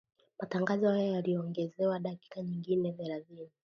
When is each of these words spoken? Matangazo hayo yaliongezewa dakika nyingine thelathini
Matangazo 0.39 0.87
hayo 0.89 1.05
yaliongezewa 1.11 1.99
dakika 1.99 2.41
nyingine 2.41 2.91
thelathini 2.91 3.49